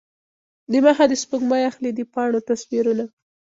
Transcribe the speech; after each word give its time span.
دمخه 0.71 1.05
د 1.07 1.13
سپوږمۍ 1.21 1.61
اخلي 1.69 1.91
د 1.95 1.99
پاڼو 2.13 2.39
تصویرونه 2.49 3.05